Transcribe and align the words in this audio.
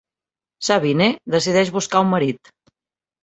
Sabine 0.67 1.09
decideix 1.35 1.71
buscar 1.75 2.03
un 2.05 2.09
marit. 2.15 2.53